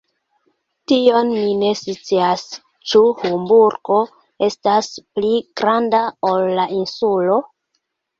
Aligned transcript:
Tion 0.91 1.27
mi 1.33 1.41
ne 1.63 1.67
scias; 1.81 2.45
ĉu 2.91 3.01
Hamburgo 3.19 3.97
estas 4.47 4.89
pli 5.19 5.29
granda 5.61 6.01
ol 6.31 6.47
la 6.61 6.67
Insulo? 6.79 7.37